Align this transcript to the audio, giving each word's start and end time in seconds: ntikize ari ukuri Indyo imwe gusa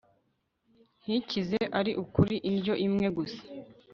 ntikize 1.01 1.59
ari 1.79 1.91
ukuri 2.03 2.35
Indyo 2.51 2.73
imwe 2.85 3.07
gusa 3.17 3.41